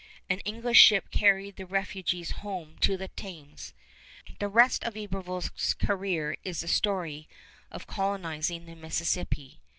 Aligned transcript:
An 0.31 0.39
English 0.39 0.79
ship 0.79 1.11
carried 1.11 1.57
the 1.57 1.65
refugees 1.67 2.31
home 2.41 2.75
to 2.79 2.97
the 2.97 3.09
Thames. 3.09 3.71
The 4.39 4.47
rest 4.47 4.83
of 4.83 4.97
Iberville's 4.97 5.51
career 5.75 6.37
is 6.43 6.61
the 6.61 6.67
story 6.67 7.29
of 7.69 7.85
colonizing 7.85 8.65
the 8.65 8.73
Mississippi. 8.73 9.59